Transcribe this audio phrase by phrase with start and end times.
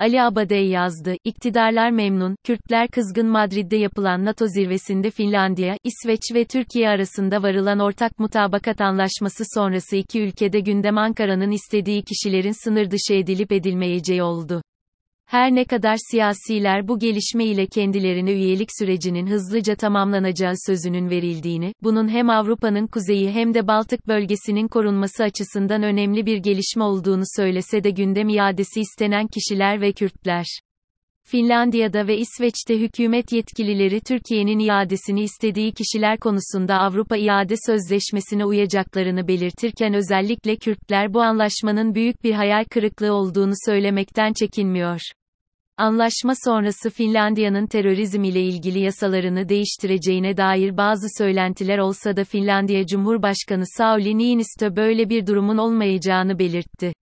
[0.00, 6.88] Ali Abadey yazdı, iktidarlar memnun, Kürtler kızgın Madrid'de yapılan NATO zirvesinde Finlandiya, İsveç ve Türkiye
[6.88, 13.52] arasında varılan ortak mutabakat anlaşması sonrası iki ülkede gündem Ankara'nın istediği kişilerin sınır dışı edilip
[13.52, 14.62] edilmeyeceği oldu.
[15.34, 22.08] Her ne kadar siyasiler bu gelişme ile kendilerine üyelik sürecinin hızlıca tamamlanacağı sözünün verildiğini, bunun
[22.08, 27.90] hem Avrupa'nın kuzeyi hem de Baltık bölgesinin korunması açısından önemli bir gelişme olduğunu söylese de
[27.90, 30.44] gündem iadesi istenen kişiler ve Kürtler.
[31.24, 39.94] Finlandiya'da ve İsveç'te hükümet yetkilileri Türkiye'nin iadesini istediği kişiler konusunda Avrupa İade Sözleşmesi'ne uyacaklarını belirtirken
[39.94, 45.00] özellikle Kürtler bu anlaşmanın büyük bir hayal kırıklığı olduğunu söylemekten çekinmiyor.
[45.76, 53.64] Anlaşma sonrası Finlandiya'nın terörizm ile ilgili yasalarını değiştireceğine dair bazı söylentiler olsa da Finlandiya Cumhurbaşkanı
[53.78, 56.92] Sauli Niinistö böyle bir durumun olmayacağını belirtti.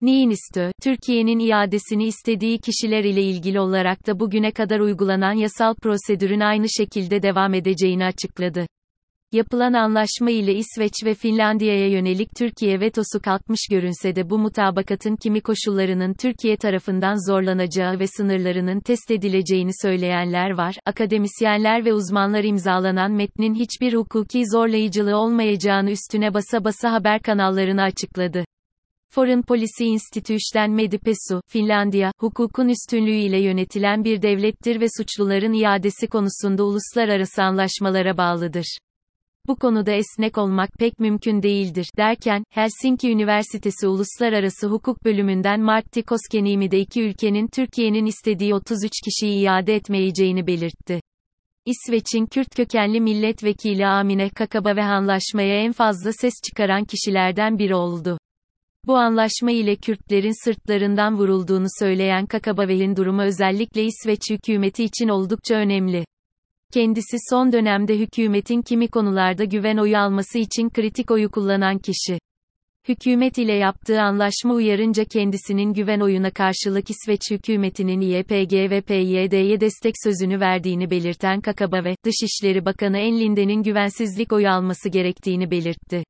[0.00, 6.66] Niinistö, Türkiye'nin iadesini istediği kişiler ile ilgili olarak da bugüne kadar uygulanan yasal prosedürün aynı
[6.78, 8.66] şekilde devam edeceğini açıkladı.
[9.32, 15.40] Yapılan anlaşma ile İsveç ve Finlandiya'ya yönelik Türkiye vetosu kalkmış görünse de bu mutabakatın kimi
[15.40, 20.74] koşullarının Türkiye tarafından zorlanacağı ve sınırlarının test edileceğini söyleyenler var.
[20.86, 28.44] Akademisyenler ve uzmanlar imzalanan metnin hiçbir hukuki zorlayıcılığı olmayacağını üstüne basa basa haber kanallarına açıkladı.
[29.10, 36.64] Foreign Policy Institute'den Medipesu, Finlandiya, hukukun üstünlüğü ile yönetilen bir devlettir ve suçluların iadesi konusunda
[36.64, 38.78] uluslararası anlaşmalara bağlıdır.
[39.48, 46.70] Bu konuda esnek olmak pek mümkün değildir, derken, Helsinki Üniversitesi Uluslararası Hukuk Bölümünden Martti Koskenimi
[46.70, 51.00] de iki ülkenin Türkiye'nin istediği 33 kişiyi iade etmeyeceğini belirtti.
[51.66, 58.18] İsveç'in Kürt kökenli milletvekili Amine Kakaba ve anlaşmaya en fazla ses çıkaran kişilerden biri oldu.
[58.86, 66.04] Bu anlaşma ile Kürtlerin sırtlarından vurulduğunu söyleyen Kakabaveh'in durumu özellikle İsveç hükümeti için oldukça önemli.
[66.76, 72.18] Kendisi son dönemde hükümetin kimi konularda güven oyu alması için kritik oyu kullanan kişi.
[72.88, 79.94] Hükümet ile yaptığı anlaşma uyarınca kendisinin güven oyuna karşılık İsveç hükümetinin YPG ve PYD'ye destek
[80.04, 86.04] sözünü verdiğini belirten Kakabave, Dışişleri Bakanı En Linde'nin güvensizlik oyu alması gerektiğini belirtti.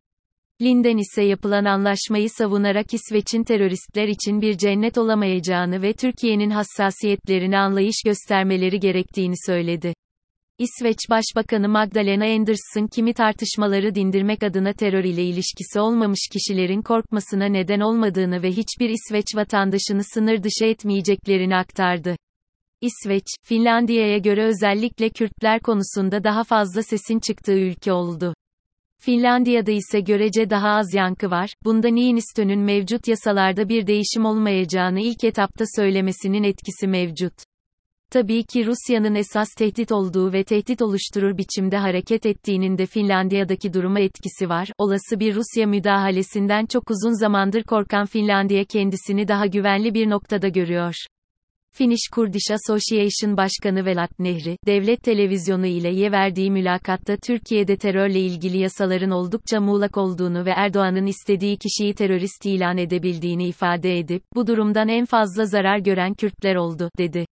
[0.62, 8.02] Linden ise yapılan anlaşmayı savunarak İsveç'in teröristler için bir cennet olamayacağını ve Türkiye'nin hassasiyetlerini anlayış
[8.04, 9.94] göstermeleri gerektiğini söyledi.
[10.58, 17.80] İsveç Başbakanı Magdalena Andersson kimi tartışmaları dindirmek adına terör ile ilişkisi olmamış kişilerin korkmasına neden
[17.80, 22.16] olmadığını ve hiçbir İsveç vatandaşını sınır dışı etmeyeceklerini aktardı.
[22.80, 28.34] İsveç, Finlandiya'ya göre özellikle Kürtler konusunda daha fazla sesin çıktığı ülke oldu.
[29.00, 35.24] Finlandiya'da ise görece daha az yankı var, bunda Niinistö'nün mevcut yasalarda bir değişim olmayacağını ilk
[35.24, 37.55] etapta söylemesinin etkisi mevcut.
[38.10, 44.00] Tabii ki Rusya'nın esas tehdit olduğu ve tehdit oluşturur biçimde hareket ettiğinin de Finlandiya'daki duruma
[44.00, 44.68] etkisi var.
[44.78, 50.94] Olası bir Rusya müdahalesinden çok uzun zamandır korkan Finlandiya kendisini daha güvenli bir noktada görüyor.
[51.76, 58.58] Finnish Kurdish Association Başkanı Velat Nehri, devlet televizyonu ile ye verdiği mülakatta Türkiye'de terörle ilgili
[58.58, 64.88] yasaların oldukça muğlak olduğunu ve Erdoğan'ın istediği kişiyi terörist ilan edebildiğini ifade edip, bu durumdan
[64.88, 67.26] en fazla zarar gören Kürtler oldu, dedi.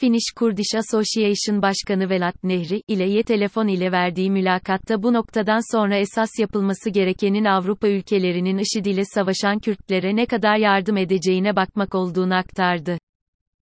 [0.00, 5.96] Finnish Kurdish Association Başkanı Velat Nehri, ile ye telefon ile verdiği mülakatta bu noktadan sonra
[5.96, 12.34] esas yapılması gerekenin Avrupa ülkelerinin IŞİD ile savaşan Kürtlere ne kadar yardım edeceğine bakmak olduğunu
[12.34, 12.98] aktardı.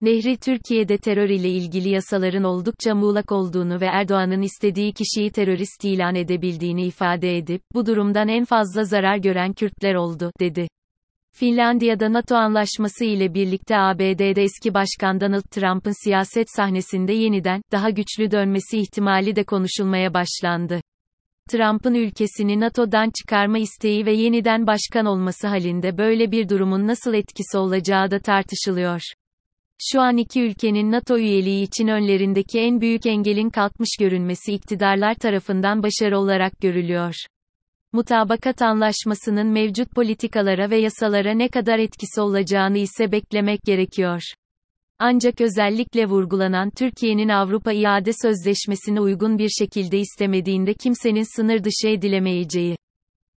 [0.01, 6.15] Nehri Türkiye'de terör ile ilgili yasaların oldukça muğlak olduğunu ve Erdoğan'ın istediği kişiyi terörist ilan
[6.15, 10.67] edebildiğini ifade edip, bu durumdan en fazla zarar gören Kürtler oldu, dedi.
[11.39, 18.31] Finlandiya'da NATO anlaşması ile birlikte ABD'de eski başkan Donald Trump'ın siyaset sahnesinde yeniden, daha güçlü
[18.31, 20.81] dönmesi ihtimali de konuşulmaya başlandı.
[21.49, 27.57] Trump'ın ülkesini NATO'dan çıkarma isteği ve yeniden başkan olması halinde böyle bir durumun nasıl etkisi
[27.57, 29.01] olacağı da tartışılıyor.
[29.91, 35.83] Şu an iki ülkenin NATO üyeliği için önlerindeki en büyük engelin kalkmış görünmesi iktidarlar tarafından
[35.83, 37.13] başarı olarak görülüyor.
[37.93, 44.21] Mutabakat anlaşmasının mevcut politikalara ve yasalara ne kadar etkisi olacağını ise beklemek gerekiyor.
[44.99, 52.77] Ancak özellikle vurgulanan Türkiye'nin Avrupa İade Sözleşmesi'ne uygun bir şekilde istemediğinde kimsenin sınır dışı edilemeyeceği